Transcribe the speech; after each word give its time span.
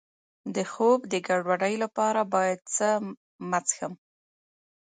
د 0.55 0.57
خوب 0.71 0.99
د 1.11 1.13
ګډوډۍ 1.27 1.75
لپاره 1.83 2.21
باید 2.33 2.59
څه 2.75 2.87
مه 3.49 3.59
څښم؟ 3.67 3.93